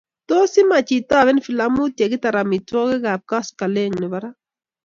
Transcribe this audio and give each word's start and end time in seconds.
Tos 0.29 0.51
imach 0.61 0.89
itoben 0.97 1.39
filamauit 1.45 1.95
yekitar 2.01 2.35
amitwokik 2.41 3.03
ab 3.13 3.21
koskoling 3.29 3.93
nebo 4.01 4.17
ra? 4.23 4.29